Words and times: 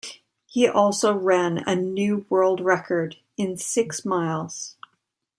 He 0.47 0.67
also 0.67 1.13
ran 1.15 1.59
a 1.67 1.75
new 1.75 2.25
world 2.27 2.59
record 2.59 3.17
in 3.37 3.55
six 3.55 4.03
miles. 4.03 4.75